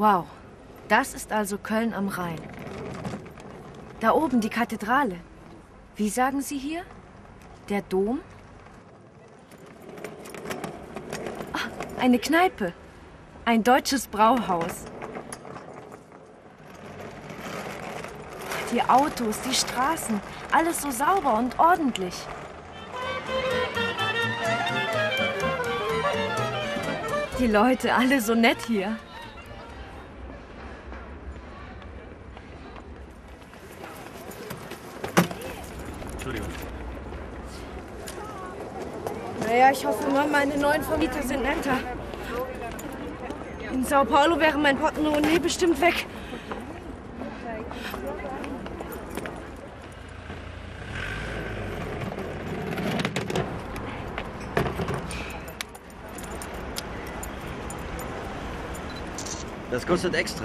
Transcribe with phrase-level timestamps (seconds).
[0.00, 0.24] Wow,
[0.88, 2.38] das ist also Köln am Rhein.
[4.00, 5.16] Da oben die Kathedrale.
[5.94, 6.82] Wie sagen Sie hier?
[7.68, 8.20] Der Dom?
[11.52, 12.72] Ah, eine Kneipe.
[13.44, 14.86] Ein deutsches Brauhaus.
[18.72, 20.20] Die Autos, die Straßen,
[20.52, 22.14] alles so sauber und ordentlich.
[27.38, 28.96] Die Leute, alle so nett hier.
[39.46, 41.78] Naja, ich hoffe mal, meine neuen Vermieter sind netter.
[43.72, 46.06] In Sao Paulo wäre mein Portemonnaie bestimmt weg.
[59.70, 60.44] Das kostet extra.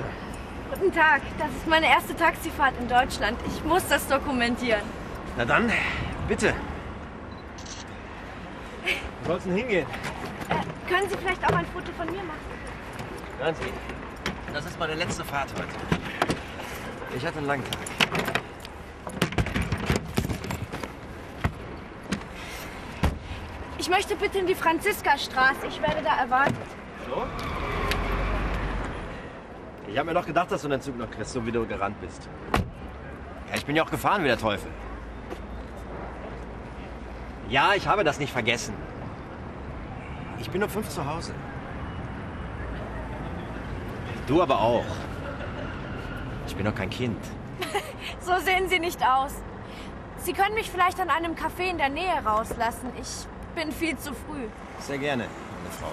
[0.72, 3.38] Guten Tag, das ist meine erste Taxifahrt in Deutschland.
[3.48, 4.82] Ich muss das dokumentieren.
[5.38, 5.70] Na dann,
[6.30, 6.54] bitte.
[9.24, 9.86] Wo soll's denn hingehen?
[10.50, 12.40] Äh, können Sie vielleicht auch ein Foto von mir machen?
[13.40, 15.68] Hören Sie, das ist meine letzte Fahrt heute.
[17.18, 17.82] Ich hatte einen langen Tag.
[23.78, 25.68] Ich möchte bitte in die Franziskastraße.
[25.68, 26.56] Ich werde da erwartet.
[27.10, 27.26] So?
[29.88, 32.00] Ich habe mir doch gedacht, dass du den Zug noch kriegst, so wie du gerannt
[32.00, 32.30] bist.
[33.50, 34.72] Ja, ich bin ja auch gefahren wie der Teufel.
[37.50, 38.74] Ja, ich habe das nicht vergessen.
[40.40, 41.34] Ich bin um fünf zu Hause.
[44.28, 44.86] Du aber auch.
[46.48, 47.24] Ich bin doch kein Kind.
[48.22, 49.34] So sehen Sie nicht aus.
[50.18, 52.92] Sie können mich vielleicht an einem Café in der Nähe rauslassen.
[53.00, 54.48] Ich bin viel zu früh.
[54.80, 55.92] Sehr gerne, meine Frau.